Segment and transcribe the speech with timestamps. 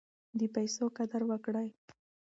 [0.39, 1.69] د پیسو قدر وکړئ.